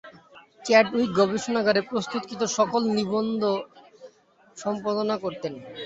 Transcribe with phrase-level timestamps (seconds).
[0.61, 3.41] Chadwick গবেষণাগারে প্রস্তুতকৃত সকল নিবন্ধ
[4.57, 5.53] সম্পাদনা করতেন।